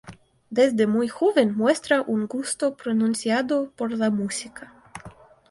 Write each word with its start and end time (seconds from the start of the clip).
Desde 0.49 0.87
muy 0.87 1.07
joven 1.09 1.55
muestra 1.55 2.01
un 2.01 2.25
gusto 2.25 2.75
pronunciado 2.75 3.69
por 3.75 3.91
la 3.91 4.09
música. 4.09 4.73